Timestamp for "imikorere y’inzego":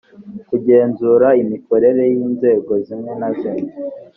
1.41-2.71